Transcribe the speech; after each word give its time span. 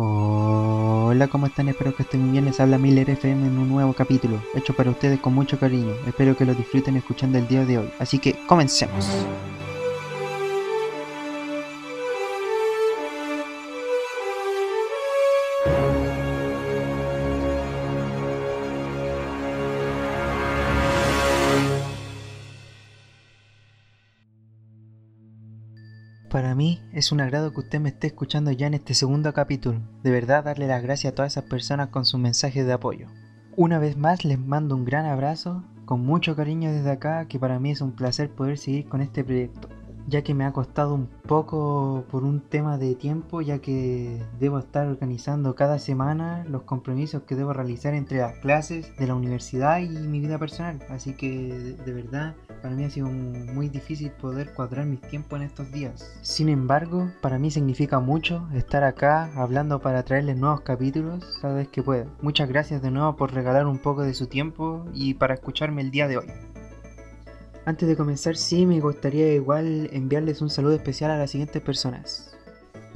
Hola, 0.00 1.26
¿cómo 1.26 1.46
están? 1.46 1.68
Espero 1.68 1.92
que 1.92 2.04
estén 2.04 2.30
bien. 2.30 2.44
Les 2.44 2.60
habla 2.60 2.78
Miller 2.78 3.10
FM 3.10 3.48
en 3.48 3.58
un 3.58 3.68
nuevo 3.68 3.94
capítulo, 3.94 4.40
hecho 4.54 4.72
para 4.72 4.92
ustedes 4.92 5.18
con 5.18 5.34
mucho 5.34 5.58
cariño. 5.58 5.92
Espero 6.06 6.36
que 6.36 6.44
lo 6.44 6.54
disfruten 6.54 6.96
escuchando 6.96 7.36
el 7.36 7.48
día 7.48 7.64
de 7.64 7.78
hoy. 7.78 7.90
Así 7.98 8.20
que 8.20 8.36
comencemos. 8.46 9.04
Para 26.30 26.54
mí 26.54 26.82
es 26.92 27.10
un 27.10 27.22
agrado 27.22 27.54
que 27.54 27.60
usted 27.60 27.80
me 27.80 27.88
esté 27.88 28.08
escuchando 28.08 28.50
ya 28.50 28.66
en 28.66 28.74
este 28.74 28.92
segundo 28.92 29.32
capítulo. 29.32 29.80
De 30.02 30.10
verdad 30.10 30.44
darle 30.44 30.66
las 30.66 30.82
gracias 30.82 31.12
a 31.12 31.14
todas 31.14 31.32
esas 31.32 31.44
personas 31.44 31.88
con 31.88 32.04
sus 32.04 32.20
mensajes 32.20 32.66
de 32.66 32.72
apoyo. 32.74 33.06
Una 33.56 33.78
vez 33.78 33.96
más 33.96 34.26
les 34.26 34.38
mando 34.38 34.76
un 34.76 34.84
gran 34.84 35.06
abrazo, 35.06 35.64
con 35.86 36.04
mucho 36.04 36.36
cariño 36.36 36.70
desde 36.70 36.90
acá, 36.90 37.26
que 37.28 37.38
para 37.38 37.58
mí 37.58 37.70
es 37.70 37.80
un 37.80 37.92
placer 37.92 38.28
poder 38.28 38.58
seguir 38.58 38.90
con 38.90 39.00
este 39.00 39.24
proyecto 39.24 39.68
ya 40.08 40.22
que 40.22 40.32
me 40.32 40.44
ha 40.44 40.52
costado 40.52 40.94
un 40.94 41.06
poco 41.06 42.04
por 42.10 42.24
un 42.24 42.40
tema 42.40 42.78
de 42.78 42.94
tiempo, 42.94 43.42
ya 43.42 43.58
que 43.58 44.22
debo 44.40 44.58
estar 44.58 44.86
organizando 44.86 45.54
cada 45.54 45.78
semana 45.78 46.44
los 46.48 46.62
compromisos 46.62 47.22
que 47.24 47.34
debo 47.34 47.52
realizar 47.52 47.92
entre 47.92 48.18
las 48.18 48.38
clases 48.38 48.96
de 48.96 49.06
la 49.06 49.14
universidad 49.14 49.80
y 49.80 49.88
mi 49.88 50.20
vida 50.20 50.38
personal. 50.38 50.78
Así 50.88 51.12
que 51.12 51.76
de 51.84 51.92
verdad 51.92 52.34
para 52.58 52.74
mí 52.74 52.84
ha 52.84 52.90
sido 52.90 53.08
muy 53.08 53.68
difícil 53.68 54.10
poder 54.10 54.52
cuadrar 54.52 54.86
mis 54.86 55.00
tiempos 55.00 55.38
en 55.38 55.46
estos 55.46 55.70
días. 55.72 56.18
Sin 56.22 56.48
embargo, 56.48 57.10
para 57.20 57.38
mí 57.38 57.50
significa 57.50 58.00
mucho 58.00 58.46
estar 58.54 58.84
acá 58.84 59.30
hablando 59.34 59.80
para 59.80 60.02
traerles 60.02 60.36
nuevos 60.36 60.60
capítulos 60.60 61.38
cada 61.40 61.54
vez 61.54 61.68
que 61.68 61.82
pueda. 61.82 62.06
Muchas 62.20 62.48
gracias 62.48 62.82
de 62.82 62.90
nuevo 62.90 63.16
por 63.16 63.32
regalar 63.32 63.66
un 63.66 63.78
poco 63.78 64.02
de 64.02 64.14
su 64.14 64.26
tiempo 64.26 64.84
y 64.92 65.14
para 65.14 65.34
escucharme 65.34 65.82
el 65.82 65.90
día 65.90 66.08
de 66.08 66.18
hoy. 66.18 66.26
Antes 67.64 67.86
de 67.86 67.96
comenzar, 67.96 68.36
sí 68.36 68.64
me 68.64 68.80
gustaría 68.80 69.34
igual 69.34 69.90
enviarles 69.92 70.40
un 70.40 70.48
saludo 70.48 70.74
especial 70.74 71.10
a 71.10 71.18
las 71.18 71.30
siguientes 71.30 71.60
personas. 71.60 72.37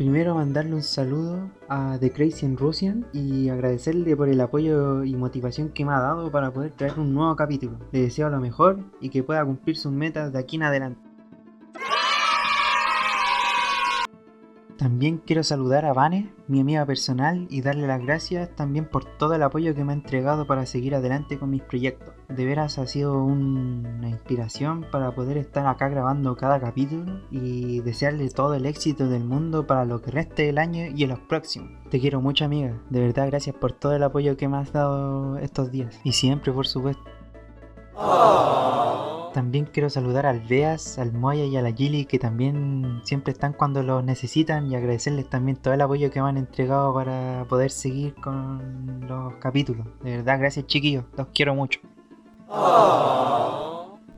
Primero 0.03 0.35
mandarle 0.35 0.75
un 0.75 0.83
saludo 0.83 1.49
a 1.69 1.97
The 2.01 2.11
Crazy 2.11 2.45
in 2.45 2.57
Russian 2.57 3.07
y 3.13 3.51
agradecerle 3.51 4.17
por 4.17 4.29
el 4.29 4.41
apoyo 4.41 5.05
y 5.05 5.15
motivación 5.15 5.69
que 5.69 5.85
me 5.85 5.93
ha 5.93 6.01
dado 6.01 6.29
para 6.33 6.53
poder 6.53 6.73
traer 6.73 6.99
un 6.99 7.15
nuevo 7.15 7.37
capítulo. 7.37 7.79
Le 7.93 8.03
deseo 8.03 8.29
lo 8.29 8.41
mejor 8.41 8.81
y 9.01 9.11
que 9.11 9.23
pueda 9.23 9.45
cumplir 9.45 9.77
sus 9.77 9.93
metas 9.93 10.33
de 10.33 10.41
aquí 10.41 10.57
en 10.57 10.65
adelante. 10.65 11.12
También 14.83 15.23
quiero 15.25 15.45
saludar 15.45 15.85
a 15.85 15.93
Vane, 15.93 16.35
mi 16.49 16.59
amiga 16.59 16.85
personal, 16.85 17.47
y 17.51 17.61
darle 17.61 17.87
las 17.87 18.03
gracias 18.03 18.51
también 18.57 18.85
por 18.85 19.05
todo 19.05 19.33
el 19.35 19.45
apoyo 19.45 19.77
que 19.77 19.85
me 19.85 19.93
ha 19.93 19.95
entregado 19.95 20.45
para 20.45 20.67
seguir 20.67 20.97
adelante 20.97 21.39
con 21.39 21.51
mis 21.51 21.63
proyectos. 21.63 22.13
De 22.29 22.45
veras 22.45 22.79
ha 22.79 22.87
sido 22.89 23.23
una 23.23 24.09
inspiración 24.09 24.85
para 24.91 25.15
poder 25.15 25.37
estar 25.37 25.69
acá 25.69 25.89
grabando 25.89 26.35
cada 26.35 26.59
capítulo 26.59 27.21
y 27.31 27.79
desearle 27.83 28.29
todo 28.31 28.55
el 28.55 28.67
éxito 28.67 29.09
del 29.09 29.23
mundo 29.23 29.69
para 29.69 29.85
lo 29.85 30.03
que 30.03 30.11
reste 30.11 30.47
del 30.47 30.59
año 30.59 30.87
y 30.93 31.05
en 31.05 31.11
los 31.11 31.21
próximos. 31.21 31.71
Te 31.89 32.01
quiero 32.01 32.21
mucho 32.21 32.45
amiga, 32.45 32.77
de 32.91 33.03
verdad 33.03 33.29
gracias 33.29 33.55
por 33.55 33.71
todo 33.71 33.95
el 33.95 34.03
apoyo 34.03 34.37
que 34.37 34.49
me 34.49 34.57
has 34.57 34.73
dado 34.73 35.39
estos 35.39 35.71
días 35.71 36.01
y 36.03 36.11
siempre 36.11 36.53
por 36.53 36.67
supuesto. 36.67 37.05
También 39.33 39.65
quiero 39.65 39.89
saludar 39.89 40.27
al 40.27 40.41
Beas, 40.41 40.99
al 40.99 41.13
Moya 41.13 41.45
y 41.45 41.57
a 41.57 41.63
la 41.63 41.73
Gili 41.73 42.05
que 42.05 42.19
también 42.19 43.01
siempre 43.05 43.33
están 43.33 43.55
cuando 43.55 43.83
los 43.83 44.05
necesitan 44.05 44.71
y 44.71 44.77
agradecerles 44.77 45.29
también 45.29 45.57
todo 45.57 45.73
el 45.73 45.81
apoyo 45.81 46.11
que 46.11 46.21
me 46.21 46.29
han 46.29 46.37
entregado 46.37 46.93
para 46.93 47.47
poder 47.49 47.71
seguir 47.71 48.15
con 48.17 49.07
los 49.09 49.35
capítulos. 49.37 49.87
De 50.03 50.19
verdad, 50.19 50.39
gracias 50.39 50.67
chiquillos, 50.67 51.05
los 51.17 51.29
quiero 51.33 51.55
mucho. 51.55 51.81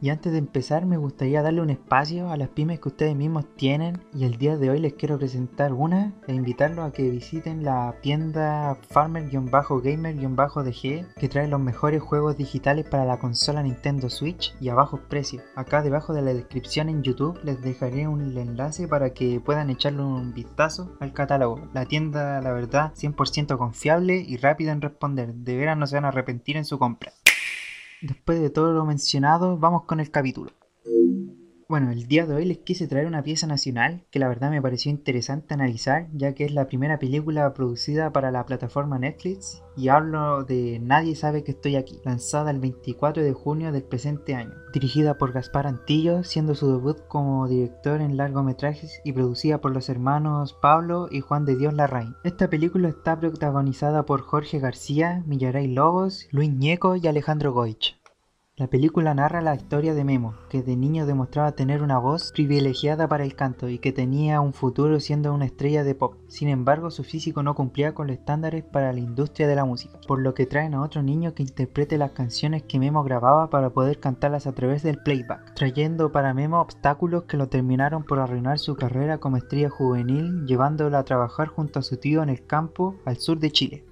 Y 0.04 0.10
antes 0.10 0.32
de 0.32 0.38
empezar 0.38 0.84
me 0.84 0.98
gustaría 0.98 1.40
darle 1.40 1.62
un 1.62 1.70
espacio 1.70 2.28
a 2.28 2.36
las 2.36 2.50
pymes 2.50 2.78
que 2.78 2.90
ustedes 2.90 3.16
mismos 3.16 3.46
tienen 3.56 4.02
y 4.12 4.24
el 4.24 4.36
día 4.36 4.58
de 4.58 4.68
hoy 4.68 4.78
les 4.78 4.92
quiero 4.92 5.16
presentar 5.16 5.72
una 5.72 6.12
e 6.26 6.34
invitarlos 6.34 6.86
a 6.86 6.92
que 6.92 7.08
visiten 7.08 7.64
la 7.64 7.94
tienda 8.02 8.76
farmer-gamer-dg 8.90 11.14
que 11.14 11.28
trae 11.30 11.48
los 11.48 11.58
mejores 11.58 12.02
juegos 12.02 12.36
digitales 12.36 12.86
para 12.86 13.06
la 13.06 13.18
consola 13.18 13.62
Nintendo 13.62 14.10
Switch 14.10 14.54
y 14.60 14.68
a 14.68 14.74
bajos 14.74 15.00
precios. 15.08 15.42
Acá 15.56 15.80
debajo 15.80 16.12
de 16.12 16.20
la 16.20 16.34
descripción 16.34 16.90
en 16.90 17.02
YouTube 17.02 17.40
les 17.42 17.62
dejaré 17.62 18.06
un 18.06 18.36
enlace 18.36 18.86
para 18.86 19.14
que 19.14 19.40
puedan 19.40 19.70
echarle 19.70 20.02
un 20.02 20.34
vistazo 20.34 20.98
al 21.00 21.14
catálogo. 21.14 21.66
La 21.72 21.86
tienda 21.86 22.42
la 22.42 22.52
verdad 22.52 22.92
100% 22.92 23.56
confiable 23.56 24.18
y 24.18 24.36
rápida 24.36 24.72
en 24.72 24.82
responder. 24.82 25.32
De 25.32 25.56
veras 25.56 25.78
no 25.78 25.86
se 25.86 25.94
van 25.94 26.04
a 26.04 26.08
arrepentir 26.08 26.58
en 26.58 26.66
su 26.66 26.78
compra. 26.78 27.14
Después 28.04 28.38
de 28.38 28.50
todo 28.50 28.74
lo 28.74 28.84
mencionado, 28.84 29.56
vamos 29.56 29.84
con 29.86 29.98
el 29.98 30.10
capítulo. 30.10 30.52
Bueno, 31.66 31.90
el 31.90 32.06
día 32.08 32.26
de 32.26 32.34
hoy 32.34 32.44
les 32.44 32.58
quise 32.58 32.86
traer 32.86 33.06
una 33.06 33.22
pieza 33.22 33.46
nacional 33.46 34.04
que 34.10 34.18
la 34.18 34.28
verdad 34.28 34.50
me 34.50 34.60
pareció 34.60 34.90
interesante 34.90 35.54
analizar, 35.54 36.08
ya 36.12 36.34
que 36.34 36.44
es 36.44 36.52
la 36.52 36.66
primera 36.66 36.98
película 36.98 37.54
producida 37.54 38.12
para 38.12 38.30
la 38.30 38.44
plataforma 38.44 38.98
Netflix 38.98 39.62
y 39.74 39.88
hablo 39.88 40.44
de 40.44 40.78
Nadie 40.82 41.16
sabe 41.16 41.42
que 41.42 41.52
estoy 41.52 41.76
aquí, 41.76 42.00
lanzada 42.04 42.50
el 42.50 42.60
24 42.60 43.22
de 43.22 43.32
junio 43.32 43.72
del 43.72 43.82
presente 43.82 44.34
año, 44.34 44.52
dirigida 44.74 45.16
por 45.16 45.32
Gaspar 45.32 45.66
Antillo, 45.66 46.22
siendo 46.22 46.54
su 46.54 46.70
debut 46.70 46.98
como 47.08 47.48
director 47.48 48.02
en 48.02 48.18
largometrajes 48.18 49.00
y 49.02 49.12
producida 49.12 49.62
por 49.62 49.72
los 49.72 49.88
hermanos 49.88 50.52
Pablo 50.60 51.08
y 51.10 51.20
Juan 51.20 51.46
de 51.46 51.56
Dios 51.56 51.72
Larraín. 51.72 52.14
Esta 52.24 52.50
película 52.50 52.90
está 52.90 53.18
protagonizada 53.18 54.04
por 54.04 54.20
Jorge 54.20 54.58
García, 54.58 55.22
Millaray 55.26 55.68
Lobos, 55.68 56.28
Luis 56.30 56.50
Ñeco 56.50 56.96
y 56.96 57.06
Alejandro 57.06 57.54
Goich. 57.54 57.96
La 58.56 58.68
película 58.68 59.12
narra 59.14 59.40
la 59.40 59.56
historia 59.56 59.94
de 59.94 60.04
Memo, 60.04 60.36
que 60.48 60.62
de 60.62 60.76
niño 60.76 61.06
demostraba 61.06 61.56
tener 61.56 61.82
una 61.82 61.98
voz 61.98 62.30
privilegiada 62.30 63.08
para 63.08 63.24
el 63.24 63.34
canto 63.34 63.68
y 63.68 63.80
que 63.80 63.90
tenía 63.90 64.40
un 64.40 64.52
futuro 64.52 65.00
siendo 65.00 65.34
una 65.34 65.46
estrella 65.46 65.82
de 65.82 65.96
pop. 65.96 66.14
Sin 66.28 66.48
embargo, 66.48 66.92
su 66.92 67.02
físico 67.02 67.42
no 67.42 67.56
cumplía 67.56 67.94
con 67.94 68.06
los 68.06 68.16
estándares 68.16 68.62
para 68.62 68.92
la 68.92 69.00
industria 69.00 69.48
de 69.48 69.56
la 69.56 69.64
música, 69.64 69.98
por 70.06 70.20
lo 70.20 70.34
que 70.34 70.46
traen 70.46 70.74
a 70.74 70.82
otro 70.82 71.02
niño 71.02 71.34
que 71.34 71.42
interprete 71.42 71.98
las 71.98 72.12
canciones 72.12 72.62
que 72.62 72.78
Memo 72.78 73.02
grababa 73.02 73.50
para 73.50 73.70
poder 73.70 73.98
cantarlas 73.98 74.46
a 74.46 74.52
través 74.52 74.84
del 74.84 75.02
playback, 75.02 75.54
trayendo 75.54 76.12
para 76.12 76.32
Memo 76.32 76.60
obstáculos 76.60 77.24
que 77.24 77.36
lo 77.36 77.48
terminaron 77.48 78.04
por 78.04 78.20
arruinar 78.20 78.60
su 78.60 78.76
carrera 78.76 79.18
como 79.18 79.36
estrella 79.36 79.68
juvenil, 79.68 80.46
llevándolo 80.46 80.96
a 80.96 81.02
trabajar 81.02 81.48
junto 81.48 81.80
a 81.80 81.82
su 81.82 81.96
tío 81.96 82.22
en 82.22 82.28
el 82.28 82.46
campo 82.46 82.94
al 83.04 83.16
sur 83.16 83.40
de 83.40 83.50
Chile. 83.50 83.84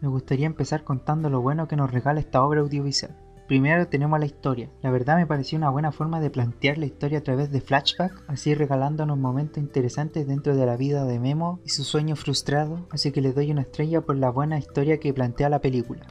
Me 0.00 0.08
gustaría 0.08 0.46
empezar 0.46 0.82
contando 0.82 1.30
lo 1.30 1.40
bueno 1.40 1.68
que 1.68 1.76
nos 1.76 1.92
regala 1.92 2.18
esta 2.18 2.42
obra 2.42 2.62
audiovisual. 2.62 3.21
Primero 3.52 3.86
tenemos 3.86 4.18
la 4.18 4.24
historia. 4.24 4.70
La 4.80 4.90
verdad 4.90 5.16
me 5.16 5.26
pareció 5.26 5.58
una 5.58 5.68
buena 5.68 5.92
forma 5.92 6.20
de 6.20 6.30
plantear 6.30 6.78
la 6.78 6.86
historia 6.86 7.18
a 7.18 7.22
través 7.22 7.52
de 7.52 7.60
flashback, 7.60 8.24
así 8.26 8.54
regalándonos 8.54 9.18
momentos 9.18 9.58
interesantes 9.58 10.26
dentro 10.26 10.56
de 10.56 10.64
la 10.64 10.78
vida 10.78 11.04
de 11.04 11.20
Memo 11.20 11.60
y 11.62 11.68
su 11.68 11.84
sueño 11.84 12.16
frustrado, 12.16 12.86
así 12.90 13.12
que 13.12 13.20
le 13.20 13.34
doy 13.34 13.50
una 13.50 13.60
estrella 13.60 14.00
por 14.00 14.16
la 14.16 14.30
buena 14.30 14.58
historia 14.58 14.98
que 14.98 15.12
plantea 15.12 15.50
la 15.50 15.60
película. 15.60 16.06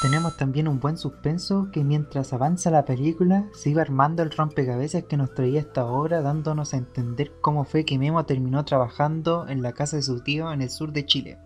Tenemos 0.00 0.38
también 0.38 0.68
un 0.68 0.80
buen 0.80 0.96
suspenso 0.96 1.68
que 1.70 1.84
mientras 1.84 2.32
avanza 2.32 2.70
la 2.70 2.86
película 2.86 3.46
se 3.52 3.68
iba 3.68 3.82
armando 3.82 4.22
el 4.22 4.30
rompecabezas 4.30 5.04
que 5.04 5.18
nos 5.18 5.34
traía 5.34 5.60
esta 5.60 5.84
obra 5.84 6.22
dándonos 6.22 6.72
a 6.72 6.78
entender 6.78 7.30
cómo 7.42 7.64
fue 7.64 7.84
que 7.84 7.98
Memo 7.98 8.24
terminó 8.24 8.64
trabajando 8.64 9.46
en 9.48 9.60
la 9.60 9.74
casa 9.74 9.96
de 9.96 10.02
su 10.02 10.22
tío 10.22 10.50
en 10.50 10.62
el 10.62 10.70
sur 10.70 10.92
de 10.92 11.04
Chile. 11.04 11.38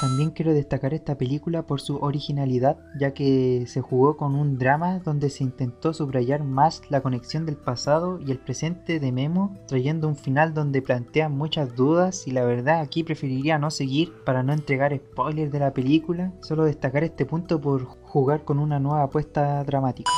También 0.00 0.30
quiero 0.30 0.52
destacar 0.52 0.92
esta 0.92 1.16
película 1.16 1.62
por 1.62 1.80
su 1.80 1.96
originalidad, 1.98 2.78
ya 2.98 3.14
que 3.14 3.64
se 3.66 3.80
jugó 3.80 4.16
con 4.16 4.34
un 4.34 4.58
drama 4.58 4.98
donde 4.98 5.30
se 5.30 5.44
intentó 5.44 5.94
subrayar 5.94 6.42
más 6.42 6.82
la 6.90 7.00
conexión 7.00 7.46
del 7.46 7.56
pasado 7.56 8.18
y 8.20 8.30
el 8.30 8.38
presente 8.38 8.98
de 8.98 9.12
Memo, 9.12 9.54
trayendo 9.66 10.08
un 10.08 10.16
final 10.16 10.52
donde 10.52 10.82
plantea 10.82 11.28
muchas 11.28 11.74
dudas 11.74 12.26
y 12.26 12.32
la 12.32 12.44
verdad 12.44 12.80
aquí 12.80 13.04
preferiría 13.04 13.58
no 13.58 13.70
seguir 13.70 14.12
para 14.24 14.42
no 14.42 14.52
entregar 14.52 14.94
spoilers 14.96 15.52
de 15.52 15.60
la 15.60 15.72
película, 15.72 16.32
solo 16.42 16.64
destacar 16.64 17.04
este 17.04 17.24
punto 17.24 17.60
por 17.60 17.84
jugar 17.84 18.44
con 18.44 18.58
una 18.58 18.80
nueva 18.80 19.04
apuesta 19.04 19.62
dramática. 19.64 20.10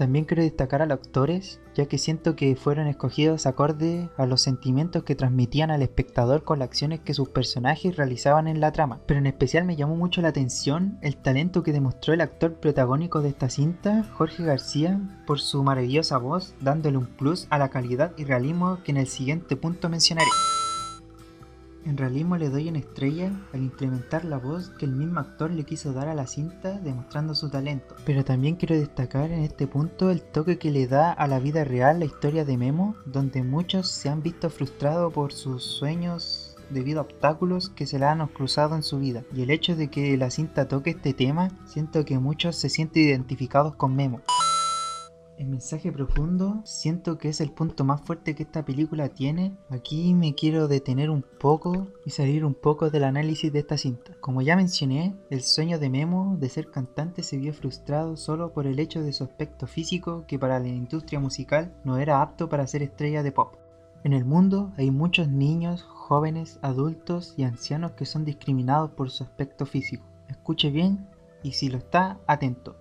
También 0.00 0.24
quiero 0.24 0.42
destacar 0.42 0.80
a 0.80 0.86
los 0.86 0.98
actores, 0.98 1.60
ya 1.74 1.84
que 1.84 1.98
siento 1.98 2.34
que 2.34 2.56
fueron 2.56 2.86
escogidos 2.86 3.44
acorde 3.44 4.08
a 4.16 4.24
los 4.24 4.40
sentimientos 4.40 5.02
que 5.02 5.14
transmitían 5.14 5.70
al 5.70 5.82
espectador 5.82 6.42
con 6.42 6.58
las 6.58 6.68
acciones 6.68 7.00
que 7.00 7.12
sus 7.12 7.28
personajes 7.28 7.96
realizaban 7.96 8.48
en 8.48 8.62
la 8.62 8.72
trama. 8.72 9.02
Pero 9.06 9.20
en 9.20 9.26
especial 9.26 9.66
me 9.66 9.76
llamó 9.76 9.96
mucho 9.96 10.22
la 10.22 10.28
atención 10.28 10.98
el 11.02 11.18
talento 11.18 11.62
que 11.62 11.74
demostró 11.74 12.14
el 12.14 12.22
actor 12.22 12.54
protagónico 12.54 13.20
de 13.20 13.28
esta 13.28 13.50
cinta, 13.50 14.04
Jorge 14.14 14.42
García, 14.42 14.98
por 15.26 15.38
su 15.38 15.62
maravillosa 15.62 16.16
voz, 16.16 16.54
dándole 16.62 16.96
un 16.96 17.04
plus 17.04 17.46
a 17.50 17.58
la 17.58 17.68
calidad 17.68 18.12
y 18.16 18.24
realismo 18.24 18.78
que 18.82 18.92
en 18.92 18.96
el 18.96 19.06
siguiente 19.06 19.54
punto 19.54 19.90
mencionaré. 19.90 20.30
En 21.84 21.96
realismo 21.96 22.36
le 22.36 22.50
doy 22.50 22.68
una 22.68 22.78
estrella 22.78 23.32
al 23.52 23.62
implementar 23.62 24.24
la 24.24 24.38
voz 24.38 24.70
que 24.70 24.84
el 24.84 24.92
mismo 24.92 25.20
actor 25.20 25.50
le 25.50 25.64
quiso 25.64 25.92
dar 25.92 26.08
a 26.08 26.14
la 26.14 26.26
cinta 26.26 26.78
demostrando 26.78 27.34
su 27.34 27.48
talento. 27.48 27.96
Pero 28.04 28.24
también 28.24 28.56
quiero 28.56 28.78
destacar 28.78 29.30
en 29.30 29.40
este 29.40 29.66
punto 29.66 30.10
el 30.10 30.20
toque 30.20 30.58
que 30.58 30.70
le 30.70 30.86
da 30.86 31.12
a 31.12 31.26
la 31.26 31.38
vida 31.38 31.64
real 31.64 32.00
la 32.00 32.04
historia 32.04 32.44
de 32.44 32.58
Memo, 32.58 32.96
donde 33.06 33.42
muchos 33.42 33.88
se 33.90 34.08
han 34.08 34.22
visto 34.22 34.50
frustrados 34.50 35.12
por 35.12 35.32
sus 35.32 35.64
sueños 35.64 36.56
debido 36.68 37.00
a 37.00 37.02
obstáculos 37.02 37.70
que 37.70 37.86
se 37.86 37.98
le 37.98 38.04
han 38.04 38.26
cruzado 38.28 38.76
en 38.76 38.82
su 38.82 38.98
vida. 38.98 39.24
Y 39.34 39.42
el 39.42 39.50
hecho 39.50 39.74
de 39.74 39.88
que 39.88 40.16
la 40.16 40.30
cinta 40.30 40.68
toque 40.68 40.90
este 40.90 41.14
tema, 41.14 41.48
siento 41.66 42.04
que 42.04 42.18
muchos 42.18 42.56
se 42.56 42.68
sienten 42.68 43.04
identificados 43.04 43.74
con 43.74 43.96
Memo. 43.96 44.20
El 45.40 45.46
mensaje 45.46 45.90
profundo 45.90 46.60
siento 46.66 47.16
que 47.16 47.30
es 47.30 47.40
el 47.40 47.50
punto 47.50 47.82
más 47.82 48.02
fuerte 48.02 48.34
que 48.34 48.42
esta 48.42 48.62
película 48.62 49.08
tiene. 49.08 49.56
Aquí 49.70 50.12
me 50.12 50.34
quiero 50.34 50.68
detener 50.68 51.08
un 51.08 51.22
poco 51.22 51.86
y 52.04 52.10
salir 52.10 52.44
un 52.44 52.52
poco 52.52 52.90
del 52.90 53.04
análisis 53.04 53.50
de 53.50 53.60
esta 53.60 53.78
cinta. 53.78 54.12
Como 54.20 54.42
ya 54.42 54.54
mencioné, 54.54 55.16
el 55.30 55.40
sueño 55.40 55.78
de 55.78 55.88
Memo 55.88 56.36
de 56.38 56.50
ser 56.50 56.70
cantante 56.70 57.22
se 57.22 57.38
vio 57.38 57.54
frustrado 57.54 58.18
solo 58.18 58.52
por 58.52 58.66
el 58.66 58.78
hecho 58.78 59.00
de 59.00 59.14
su 59.14 59.24
aspecto 59.24 59.66
físico 59.66 60.26
que 60.28 60.38
para 60.38 60.60
la 60.60 60.68
industria 60.68 61.20
musical 61.20 61.72
no 61.84 61.96
era 61.96 62.20
apto 62.20 62.50
para 62.50 62.66
ser 62.66 62.82
estrella 62.82 63.22
de 63.22 63.32
pop. 63.32 63.54
En 64.04 64.12
el 64.12 64.26
mundo 64.26 64.74
hay 64.76 64.90
muchos 64.90 65.28
niños, 65.28 65.84
jóvenes, 65.84 66.58
adultos 66.60 67.32
y 67.38 67.44
ancianos 67.44 67.92
que 67.92 68.04
son 68.04 68.26
discriminados 68.26 68.90
por 68.90 69.08
su 69.08 69.24
aspecto 69.24 69.64
físico. 69.64 70.04
Escuche 70.28 70.70
bien 70.70 71.08
y 71.42 71.52
si 71.52 71.70
lo 71.70 71.78
está, 71.78 72.20
atento. 72.26 72.76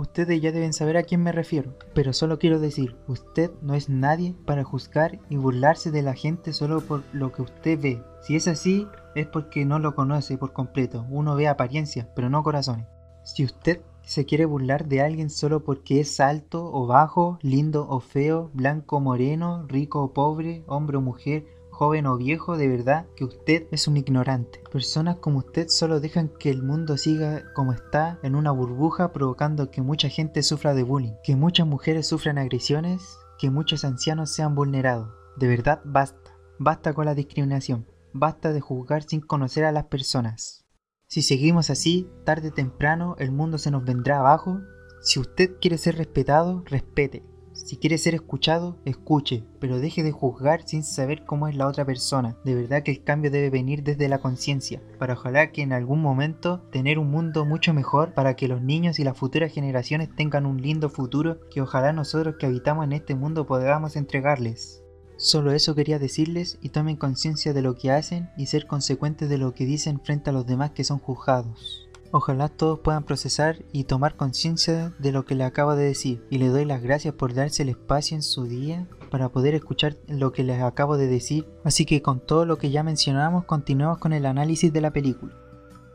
Ustedes 0.00 0.40
ya 0.40 0.50
deben 0.50 0.72
saber 0.72 0.96
a 0.96 1.02
quién 1.02 1.22
me 1.22 1.30
refiero, 1.30 1.74
pero 1.92 2.14
solo 2.14 2.38
quiero 2.38 2.58
decir, 2.58 2.96
usted 3.06 3.50
no 3.60 3.74
es 3.74 3.90
nadie 3.90 4.34
para 4.46 4.64
juzgar 4.64 5.18
y 5.28 5.36
burlarse 5.36 5.90
de 5.90 6.00
la 6.00 6.14
gente 6.14 6.54
solo 6.54 6.80
por 6.80 7.02
lo 7.12 7.32
que 7.32 7.42
usted 7.42 7.78
ve. 7.78 8.02
Si 8.22 8.34
es 8.34 8.48
así, 8.48 8.88
es 9.14 9.26
porque 9.26 9.66
no 9.66 9.78
lo 9.78 9.94
conoce 9.94 10.38
por 10.38 10.54
completo. 10.54 11.04
Uno 11.10 11.36
ve 11.36 11.48
apariencias, 11.48 12.06
pero 12.16 12.30
no 12.30 12.42
corazones. 12.42 12.86
Si 13.24 13.44
usted 13.44 13.82
se 14.00 14.24
quiere 14.24 14.46
burlar 14.46 14.88
de 14.88 15.02
alguien 15.02 15.28
solo 15.28 15.64
porque 15.64 16.00
es 16.00 16.18
alto 16.18 16.64
o 16.72 16.86
bajo, 16.86 17.38
lindo 17.42 17.86
o 17.86 18.00
feo, 18.00 18.50
blanco 18.54 18.96
o 18.96 19.00
moreno, 19.00 19.66
rico 19.68 20.02
o 20.02 20.14
pobre, 20.14 20.64
hombre 20.66 20.96
o 20.96 21.02
mujer, 21.02 21.44
joven 21.80 22.06
o 22.06 22.18
viejo, 22.18 22.58
de 22.58 22.68
verdad 22.68 23.06
que 23.16 23.24
usted 23.24 23.66
es 23.70 23.88
un 23.88 23.96
ignorante. 23.96 24.62
Personas 24.70 25.16
como 25.16 25.38
usted 25.38 25.68
solo 25.68 25.98
dejan 25.98 26.28
que 26.28 26.50
el 26.50 26.62
mundo 26.62 26.98
siga 26.98 27.42
como 27.54 27.72
está 27.72 28.18
en 28.22 28.34
una 28.34 28.50
burbuja 28.50 29.14
provocando 29.14 29.70
que 29.70 29.80
mucha 29.80 30.10
gente 30.10 30.42
sufra 30.42 30.74
de 30.74 30.82
bullying, 30.82 31.14
que 31.24 31.36
muchas 31.36 31.66
mujeres 31.66 32.06
sufran 32.06 32.36
agresiones, 32.36 33.16
que 33.38 33.48
muchos 33.48 33.86
ancianos 33.86 34.30
sean 34.30 34.54
vulnerados. 34.54 35.08
De 35.38 35.48
verdad 35.48 35.80
basta, 35.86 36.36
basta 36.58 36.92
con 36.92 37.06
la 37.06 37.14
discriminación, 37.14 37.86
basta 38.12 38.52
de 38.52 38.60
juzgar 38.60 39.02
sin 39.04 39.22
conocer 39.22 39.64
a 39.64 39.72
las 39.72 39.84
personas. 39.84 40.66
Si 41.06 41.22
seguimos 41.22 41.70
así, 41.70 42.10
tarde 42.26 42.48
o 42.48 42.52
temprano 42.52 43.16
el 43.18 43.32
mundo 43.32 43.56
se 43.56 43.70
nos 43.70 43.86
vendrá 43.86 44.18
abajo. 44.18 44.60
Si 45.00 45.18
usted 45.18 45.56
quiere 45.62 45.78
ser 45.78 45.96
respetado, 45.96 46.62
respete. 46.66 47.24
Si 47.64 47.76
quiere 47.76 47.98
ser 47.98 48.14
escuchado, 48.14 48.78
escuche, 48.84 49.44
pero 49.60 49.78
deje 49.78 50.02
de 50.02 50.12
juzgar 50.12 50.66
sin 50.66 50.82
saber 50.82 51.24
cómo 51.24 51.46
es 51.46 51.54
la 51.54 51.68
otra 51.68 51.84
persona. 51.84 52.36
De 52.44 52.54
verdad 52.54 52.82
que 52.82 52.90
el 52.90 53.04
cambio 53.04 53.30
debe 53.30 53.50
venir 53.50 53.82
desde 53.82 54.08
la 54.08 54.18
conciencia, 54.18 54.82
para 54.98 55.12
ojalá 55.12 55.52
que 55.52 55.62
en 55.62 55.72
algún 55.72 56.00
momento 56.00 56.60
tener 56.72 56.98
un 56.98 57.10
mundo 57.10 57.44
mucho 57.44 57.74
mejor 57.74 58.14
para 58.14 58.34
que 58.34 58.48
los 58.48 58.62
niños 58.62 58.98
y 58.98 59.04
las 59.04 59.16
futuras 59.16 59.52
generaciones 59.52 60.08
tengan 60.16 60.46
un 60.46 60.60
lindo 60.60 60.88
futuro 60.88 61.38
que 61.50 61.60
ojalá 61.60 61.92
nosotros 61.92 62.36
que 62.38 62.46
habitamos 62.46 62.84
en 62.84 62.92
este 62.92 63.14
mundo 63.14 63.46
podamos 63.46 63.94
entregarles. 63.94 64.82
Solo 65.16 65.52
eso 65.52 65.74
quería 65.74 65.98
decirles 65.98 66.58
y 66.62 66.70
tomen 66.70 66.96
conciencia 66.96 67.52
de 67.52 67.60
lo 67.60 67.74
que 67.74 67.90
hacen 67.90 68.30
y 68.38 68.46
ser 68.46 68.66
consecuentes 68.66 69.28
de 69.28 69.36
lo 69.36 69.52
que 69.54 69.66
dicen 69.66 70.00
frente 70.00 70.30
a 70.30 70.32
los 70.32 70.46
demás 70.46 70.70
que 70.70 70.82
son 70.82 70.98
juzgados. 70.98 71.89
Ojalá 72.12 72.48
todos 72.48 72.80
puedan 72.80 73.04
procesar 73.04 73.64
y 73.72 73.84
tomar 73.84 74.16
conciencia 74.16 74.92
de 74.98 75.12
lo 75.12 75.24
que 75.24 75.36
le 75.36 75.44
acabo 75.44 75.76
de 75.76 75.84
decir 75.84 76.24
y 76.28 76.38
le 76.38 76.48
doy 76.48 76.64
las 76.64 76.82
gracias 76.82 77.14
por 77.14 77.34
darse 77.34 77.62
el 77.62 77.68
espacio 77.68 78.16
en 78.16 78.22
su 78.22 78.46
día 78.46 78.88
para 79.10 79.28
poder 79.28 79.54
escuchar 79.54 79.96
lo 80.08 80.32
que 80.32 80.42
les 80.42 80.60
acabo 80.60 80.96
de 80.96 81.06
decir. 81.06 81.46
Así 81.62 81.84
que 81.84 82.02
con 82.02 82.18
todo 82.18 82.46
lo 82.46 82.58
que 82.58 82.70
ya 82.70 82.82
mencionamos 82.82 83.44
continuamos 83.44 83.98
con 83.98 84.12
el 84.12 84.26
análisis 84.26 84.72
de 84.72 84.80
la 84.80 84.90
película. 84.90 85.36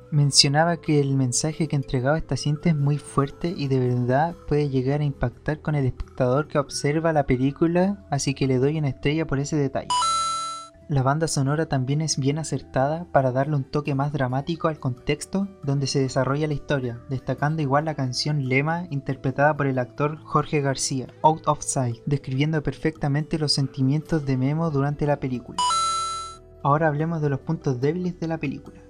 Mencionaba 0.10 0.78
que 0.78 1.02
el 1.02 1.16
mensaje 1.18 1.68
que 1.68 1.76
entregaba 1.76 2.18
esta 2.18 2.38
cinta 2.38 2.70
es 2.70 2.76
muy 2.78 2.98
fuerte 2.98 3.54
y 3.58 3.68
de 3.68 3.80
verdad 3.80 4.36
puede 4.48 4.70
llegar 4.70 5.02
a 5.02 5.06
impactar 5.06 5.60
con 5.60 5.76
el 5.76 5.86
espectador 5.86 6.48
que 6.48 6.60
observa 6.60 7.12
la 7.12 7.26
película, 7.26 8.06
así 8.10 8.34
que 8.34 8.48
le 8.48 8.60
doy 8.60 8.78
una 8.78 8.90
estrella 8.90 9.28
por 9.28 9.40
ese 9.40 9.58
detalle. 9.58 9.90
La 10.88 11.02
banda 11.02 11.28
sonora 11.28 11.66
también 11.66 12.02
es 12.02 12.18
bien 12.18 12.38
acertada 12.38 13.06
para 13.12 13.32
darle 13.32 13.56
un 13.56 13.64
toque 13.64 13.96
más 13.96 14.14
dramático 14.14 14.68
al 14.68 14.80
contexto 14.80 15.48
donde 15.64 15.88
se 15.88 16.00
desarrolla 16.00 16.48
la 16.48 16.54
historia, 16.54 17.02
destacando 17.10 17.64
igual 17.64 17.86
la 17.86 17.96
canción 17.96 18.48
Lema 18.48 18.86
interpretada 18.92 19.58
por 19.58 19.66
el 19.66 19.80
actor 19.80 20.20
Jorge 20.24 20.62
García, 20.62 21.08
Out 21.24 21.48
of 21.48 21.64
Sight, 21.64 22.04
describiendo 22.06 22.62
perfectamente 22.62 23.40
los 23.40 23.52
sentimientos 23.52 24.28
de 24.28 24.38
Memo 24.38 24.70
durante 24.70 25.08
la 25.08 25.20
película. 25.20 25.58
Ahora 26.62 26.88
hablemos 26.88 27.20
de 27.20 27.30
los 27.30 27.40
puntos 27.40 27.82
débiles 27.82 28.20
de 28.20 28.28
la 28.28 28.38
película. 28.38 28.85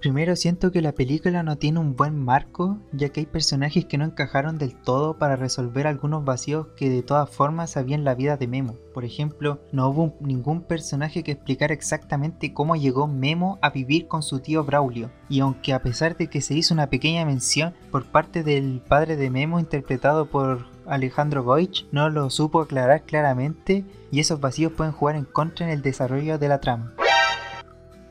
Primero 0.00 0.34
siento 0.34 0.72
que 0.72 0.80
la 0.80 0.92
película 0.92 1.42
no 1.42 1.58
tiene 1.58 1.78
un 1.78 1.94
buen 1.94 2.18
marco, 2.18 2.78
ya 2.90 3.10
que 3.10 3.20
hay 3.20 3.26
personajes 3.26 3.84
que 3.84 3.98
no 3.98 4.06
encajaron 4.06 4.56
del 4.56 4.74
todo 4.74 5.18
para 5.18 5.36
resolver 5.36 5.86
algunos 5.86 6.24
vacíos 6.24 6.68
que 6.74 6.88
de 6.88 7.02
todas 7.02 7.28
formas 7.28 7.76
había 7.76 7.96
en 7.96 8.04
la 8.04 8.14
vida 8.14 8.38
de 8.38 8.46
Memo. 8.46 8.76
Por 8.94 9.04
ejemplo, 9.04 9.60
no 9.72 9.90
hubo 9.90 10.14
ningún 10.20 10.62
personaje 10.62 11.22
que 11.22 11.32
explicara 11.32 11.74
exactamente 11.74 12.54
cómo 12.54 12.76
llegó 12.76 13.08
Memo 13.08 13.58
a 13.60 13.68
vivir 13.68 14.08
con 14.08 14.22
su 14.22 14.40
tío 14.40 14.64
Braulio. 14.64 15.10
Y 15.28 15.40
aunque 15.40 15.74
a 15.74 15.82
pesar 15.82 16.16
de 16.16 16.28
que 16.28 16.40
se 16.40 16.54
hizo 16.54 16.72
una 16.72 16.88
pequeña 16.88 17.26
mención 17.26 17.74
por 17.90 18.06
parte 18.06 18.42
del 18.42 18.80
padre 18.80 19.16
de 19.16 19.28
Memo 19.28 19.60
interpretado 19.60 20.30
por 20.30 20.64
Alejandro 20.86 21.44
Goich, 21.44 21.86
no 21.92 22.08
lo 22.08 22.30
supo 22.30 22.62
aclarar 22.62 23.02
claramente 23.02 23.84
y 24.10 24.20
esos 24.20 24.40
vacíos 24.40 24.72
pueden 24.72 24.94
jugar 24.94 25.16
en 25.16 25.26
contra 25.26 25.66
en 25.66 25.72
el 25.72 25.82
desarrollo 25.82 26.38
de 26.38 26.48
la 26.48 26.58
trama. 26.58 26.94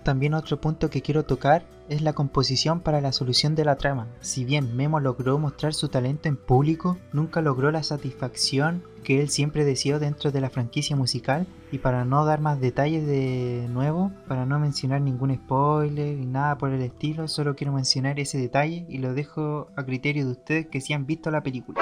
También 0.09 0.33
otro 0.33 0.59
punto 0.59 0.89
que 0.89 1.03
quiero 1.03 1.23
tocar 1.23 1.67
es 1.87 2.01
la 2.01 2.13
composición 2.13 2.79
para 2.79 2.99
la 2.99 3.11
solución 3.11 3.53
de 3.53 3.63
la 3.63 3.75
trama. 3.75 4.07
Si 4.21 4.43
bien 4.43 4.75
Memo 4.75 4.99
logró 4.99 5.37
mostrar 5.37 5.75
su 5.75 5.87
talento 5.87 6.27
en 6.27 6.35
público, 6.35 6.97
nunca 7.13 7.41
logró 7.41 7.69
la 7.69 7.83
satisfacción 7.83 8.81
que 9.03 9.21
él 9.21 9.29
siempre 9.29 9.65
deseó 9.65 9.99
dentro 9.99 10.31
de 10.31 10.41
la 10.41 10.49
franquicia 10.49 10.95
musical 10.95 11.45
y 11.71 11.77
para 11.77 12.05
no 12.05 12.25
dar 12.25 12.41
más 12.41 12.59
detalles 12.59 13.05
de 13.05 13.67
nuevo, 13.69 14.11
para 14.27 14.47
no 14.47 14.57
mencionar 14.57 15.01
ningún 15.01 15.35
spoiler 15.35 16.17
ni 16.17 16.25
nada 16.25 16.57
por 16.57 16.71
el 16.71 16.81
estilo, 16.81 17.27
solo 17.27 17.55
quiero 17.55 17.71
mencionar 17.71 18.19
ese 18.19 18.39
detalle 18.39 18.87
y 18.89 18.97
lo 18.97 19.13
dejo 19.13 19.67
a 19.75 19.85
criterio 19.85 20.25
de 20.25 20.31
ustedes 20.31 20.67
que 20.69 20.81
si 20.81 20.93
han 20.93 21.05
visto 21.05 21.29
la 21.29 21.43
película. 21.43 21.79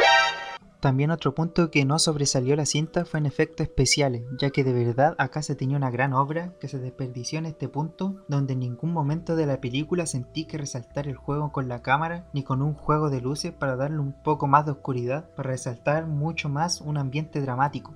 También 0.88 1.12
otro 1.12 1.36
punto 1.36 1.70
que 1.70 1.84
no 1.84 2.00
sobresalió 2.00 2.56
la 2.56 2.66
cinta 2.66 3.04
fue 3.04 3.20
en 3.20 3.26
efectos 3.26 3.68
especiales, 3.68 4.24
ya 4.40 4.52
que 4.52 4.64
de 4.64 4.72
verdad 4.72 5.16
acá 5.18 5.42
se 5.42 5.54
tenía 5.54 5.76
una 5.76 5.92
gran 5.92 6.14
obra 6.14 6.54
que 6.62 6.70
se 6.70 6.80
desperdició 6.80 7.40
en 7.40 7.46
este 7.46 7.68
punto, 7.68 8.24
donde 8.30 8.54
en 8.54 8.60
ningún 8.60 8.94
momento 8.94 9.36
de 9.36 9.46
la 9.46 9.60
película 9.60 10.06
sentí 10.06 10.46
que 10.46 10.58
resaltar 10.58 11.10
el 11.10 11.18
juego 11.18 11.52
con 11.52 11.68
la 11.68 11.82
cámara 11.82 12.30
ni 12.32 12.44
con 12.44 12.62
un 12.62 12.74
juego 12.74 13.10
de 13.10 13.20
luces 13.20 13.52
para 13.52 13.76
darle 13.76 14.00
un 14.00 14.14
poco 14.14 14.48
más 14.48 14.66
de 14.66 14.72
oscuridad, 14.72 15.30
para 15.36 15.50
resaltar 15.50 16.08
mucho 16.08 16.48
más 16.48 16.80
un 16.80 16.98
ambiente 16.98 17.42
dramático. 17.42 17.94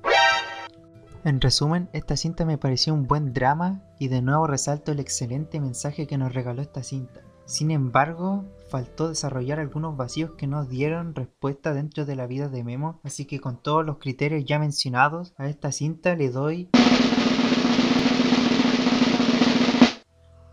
En 1.23 1.39
resumen, 1.39 1.87
esta 1.93 2.17
cinta 2.17 2.43
me 2.43 2.57
pareció 2.57 2.93
un 2.93 3.07
buen 3.07 3.31
drama 3.31 3.79
y 3.99 4.09
de 4.09 4.21
nuevo 4.21 4.47
resalto 4.47 4.91
el 4.91 4.99
excelente 4.99 5.61
mensaje 5.61 6.07
que 6.07 6.17
nos 6.17 6.33
regaló 6.33 6.61
esta 6.61 6.83
cinta. 6.83 7.21
Sin 7.51 7.69
embargo, 7.69 8.45
faltó 8.69 9.09
desarrollar 9.09 9.59
algunos 9.59 9.97
vacíos 9.97 10.31
que 10.37 10.47
nos 10.47 10.69
dieron 10.69 11.13
respuesta 11.13 11.73
dentro 11.73 12.05
de 12.05 12.15
la 12.15 12.25
vida 12.25 12.47
de 12.47 12.63
Memo, 12.63 13.01
así 13.03 13.25
que 13.25 13.41
con 13.41 13.61
todos 13.61 13.85
los 13.85 13.97
criterios 13.97 14.45
ya 14.45 14.57
mencionados, 14.57 15.33
a 15.35 15.49
esta 15.49 15.73
cinta 15.73 16.15
le 16.15 16.29
doy 16.29 16.69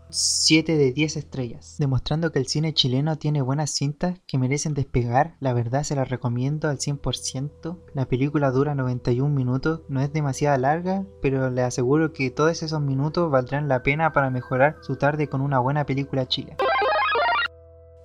7 0.09 0.75
de 0.75 0.91
10 0.91 1.15
estrellas, 1.15 1.75
demostrando 1.79 2.33
que 2.33 2.39
el 2.39 2.47
cine 2.47 2.73
chileno 2.73 3.17
tiene 3.17 3.41
buenas 3.41 3.71
cintas 3.71 4.19
que 4.27 4.37
merecen 4.37 4.73
despegar, 4.73 5.37
la 5.39 5.53
verdad 5.53 5.83
se 5.83 5.95
las 5.95 6.09
recomiendo 6.09 6.67
al 6.67 6.79
100%, 6.79 7.77
la 7.93 8.07
película 8.07 8.51
dura 8.51 8.75
91 8.75 9.33
minutos, 9.33 9.83
no 9.87 10.01
es 10.01 10.11
demasiado 10.11 10.57
larga, 10.57 11.05
pero 11.21 11.49
le 11.49 11.61
aseguro 11.61 12.11
que 12.11 12.29
todos 12.29 12.61
esos 12.61 12.81
minutos 12.81 13.31
valdrán 13.31 13.69
la 13.69 13.83
pena 13.83 14.11
para 14.11 14.29
mejorar 14.31 14.75
su 14.81 14.97
tarde 14.97 15.29
con 15.29 15.39
una 15.39 15.59
buena 15.59 15.85
película 15.85 16.27
chilena. 16.27 16.57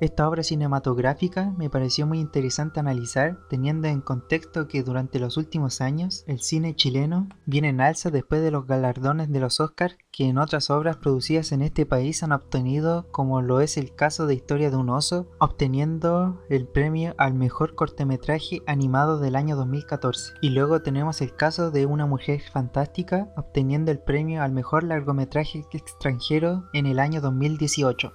Esta 0.04 0.28
obra 0.28 0.42
cinematográfica 0.42 1.54
me 1.56 1.70
pareció 1.70 2.06
muy 2.06 2.20
interesante 2.20 2.78
analizar 2.78 3.38
teniendo 3.48 3.88
en 3.88 4.02
contexto 4.02 4.68
que 4.68 4.82
durante 4.82 5.18
los 5.18 5.38
últimos 5.38 5.80
años 5.80 6.24
el 6.26 6.42
cine 6.42 6.76
chileno 6.76 7.26
viene 7.46 7.70
en 7.70 7.80
alza 7.80 8.10
después 8.10 8.42
de 8.42 8.50
los 8.50 8.66
galardones 8.66 9.32
de 9.32 9.40
los 9.40 9.60
Oscars 9.60 9.96
que 10.12 10.26
en 10.28 10.36
otras 10.36 10.68
obras 10.68 10.98
producidas 10.98 11.52
en 11.52 11.62
este 11.62 11.86
país 11.86 12.22
han 12.22 12.32
obtenido 12.32 13.06
como 13.12 13.40
lo 13.40 13.62
es 13.62 13.78
el 13.78 13.94
caso 13.94 14.26
de 14.26 14.34
Historia 14.34 14.70
de 14.70 14.76
un 14.76 14.90
oso, 14.90 15.26
obteniendo 15.38 16.38
el 16.50 16.66
premio 16.68 17.14
al 17.16 17.32
mejor 17.32 17.74
cortometraje 17.74 18.60
animado 18.66 19.18
del 19.18 19.36
año 19.36 19.56
2014. 19.56 20.34
Y 20.42 20.50
luego 20.50 20.82
tenemos 20.82 21.22
el 21.22 21.34
caso 21.34 21.70
de 21.70 21.86
Una 21.86 22.04
mujer 22.04 22.42
fantástica 22.52 23.32
obteniendo 23.38 23.90
el 23.90 24.00
premio 24.00 24.42
al 24.42 24.52
mejor 24.52 24.84
largometraje 24.84 25.64
extranjero 25.72 26.64
en 26.74 26.84
el 26.84 26.98
año 26.98 27.22
2018. 27.22 28.12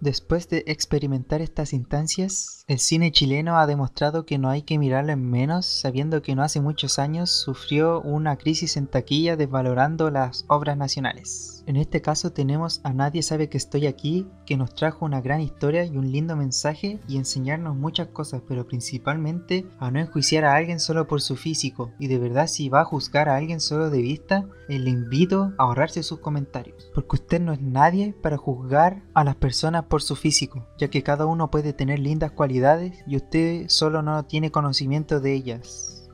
Después 0.00 0.48
de 0.50 0.62
experimentar 0.66 1.40
estas 1.40 1.72
instancias, 1.72 2.64
el 2.66 2.78
cine 2.78 3.12
chileno 3.12 3.58
ha 3.58 3.66
demostrado 3.66 4.26
que 4.26 4.36
no 4.36 4.50
hay 4.50 4.62
que 4.62 4.78
mirarlo 4.78 5.12
en 5.12 5.30
menos, 5.30 5.64
sabiendo 5.64 6.20
que 6.20 6.34
no 6.34 6.42
hace 6.42 6.60
muchos 6.60 6.98
años 6.98 7.30
sufrió 7.30 8.02
una 8.02 8.36
crisis 8.36 8.76
en 8.76 8.88
taquilla 8.88 9.36
desvalorando 9.36 10.10
las 10.10 10.44
obras 10.48 10.76
nacionales. 10.76 11.64
En 11.66 11.76
este 11.76 12.02
caso 12.02 12.30
tenemos 12.30 12.80
a 12.84 12.92
Nadie 12.92 13.22
sabe 13.22 13.48
que 13.48 13.56
estoy 13.56 13.86
aquí, 13.86 14.28
que 14.44 14.56
nos 14.56 14.74
trajo 14.74 15.04
una 15.04 15.20
gran 15.20 15.40
historia 15.40 15.84
y 15.84 15.96
un 15.96 16.12
lindo 16.12 16.36
mensaje 16.36 17.00
y 17.08 17.16
enseñarnos 17.16 17.74
muchas 17.74 18.08
cosas, 18.08 18.42
pero 18.46 18.66
principalmente 18.66 19.66
a 19.78 19.90
no 19.90 19.98
enjuiciar 19.98 20.44
a 20.44 20.54
alguien 20.54 20.78
solo 20.78 21.08
por 21.08 21.22
su 21.22 21.36
físico. 21.36 21.90
Y 21.98 22.08
de 22.08 22.18
verdad 22.18 22.46
si 22.46 22.68
va 22.68 22.82
a 22.82 22.84
juzgar 22.84 23.28
a 23.28 23.36
alguien 23.36 23.60
solo 23.60 23.90
de 23.90 24.02
vista, 24.02 24.46
le 24.68 24.90
invito 24.90 25.52
a 25.58 25.64
ahorrarse 25.64 26.02
sus 26.02 26.18
comentarios, 26.18 26.90
porque 26.94 27.16
usted 27.16 27.40
no 27.40 27.52
es 27.52 27.60
nadie 27.60 28.14
para 28.22 28.36
juzgar 28.36 29.02
a 29.14 29.24
las 29.24 29.36
personas 29.36 29.84
por 29.84 30.02
su 30.02 30.16
físico, 30.16 30.66
ya 30.78 30.88
que 30.88 31.02
cada 31.02 31.26
uno 31.26 31.50
puede 31.50 31.72
tener 31.72 31.98
lindas 31.98 32.32
cualidades 32.32 32.98
y 33.06 33.16
usted 33.16 33.68
solo 33.68 34.02
no 34.02 34.24
tiene 34.24 34.50
conocimiento 34.50 35.20
de 35.20 35.34
ellas. 35.34 36.08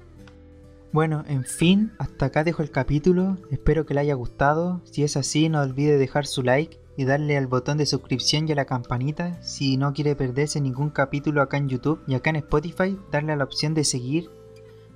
Bueno, 0.92 1.24
en 1.26 1.44
fin, 1.44 1.92
hasta 1.98 2.26
acá 2.26 2.44
dejo 2.44 2.62
el 2.62 2.70
capítulo, 2.70 3.38
espero 3.50 3.86
que 3.86 3.94
le 3.94 4.00
haya 4.00 4.14
gustado, 4.14 4.82
si 4.84 5.04
es 5.04 5.16
así 5.16 5.48
no 5.48 5.62
olvide 5.62 5.96
dejar 5.96 6.26
su 6.26 6.42
like 6.42 6.78
y 6.98 7.06
darle 7.06 7.38
al 7.38 7.46
botón 7.46 7.78
de 7.78 7.86
suscripción 7.86 8.46
y 8.46 8.52
a 8.52 8.56
la 8.56 8.66
campanita 8.66 9.42
si 9.42 9.78
no 9.78 9.94
quiere 9.94 10.14
perderse 10.14 10.60
ningún 10.60 10.90
capítulo 10.90 11.40
acá 11.40 11.56
en 11.56 11.70
YouTube 11.70 12.02
y 12.06 12.14
acá 12.14 12.28
en 12.28 12.36
Spotify 12.36 12.98
darle 13.10 13.32
a 13.32 13.36
la 13.36 13.44
opción 13.44 13.72
de 13.72 13.84
seguir. 13.84 14.30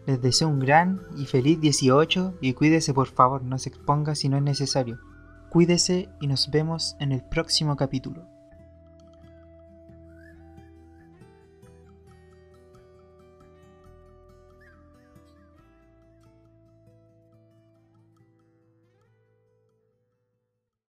Les 0.07 0.23
deseo 0.23 0.49
un 0.49 0.61
gran 0.61 1.01
y 1.17 1.27
feliz 1.27 1.61
18 1.61 2.39
y 2.41 2.53
cuídese 2.53 2.95
por 2.95 3.09
favor, 3.09 3.43
no 3.43 3.59
se 3.59 3.71
exponga 3.71 4.15
si 4.15 4.29
no 4.29 4.37
es 4.37 4.43
necesario. 4.43 5.01
Cuídese 5.51 6.09
y 6.21 6.29
nos 6.29 6.51
vemos 6.51 6.97
en 7.01 7.11
el 7.11 7.25
próximo 7.25 7.77
capítulo. 7.77 8.36